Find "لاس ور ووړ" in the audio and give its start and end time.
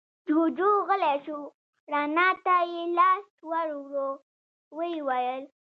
2.97-4.11